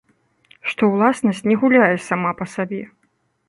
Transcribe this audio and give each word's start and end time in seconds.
Што 0.69 0.83
ўласнасць 0.93 1.43
не 1.51 1.55
гуляе 1.67 1.93
сама 2.09 2.35
па 2.43 2.51
сабе. 2.59 2.83